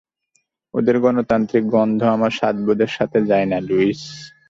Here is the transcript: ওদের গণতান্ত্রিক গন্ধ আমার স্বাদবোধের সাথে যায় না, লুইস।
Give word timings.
ওদের 0.73 0.95
গণতান্ত্রিক 0.99 1.63
গন্ধ 1.67 1.99
আমার 2.15 2.31
স্বাদবোধের 2.31 2.91
সাথে 2.97 3.19
যায় 3.29 3.47
না, 3.47 3.57
লুইস। 3.67 4.01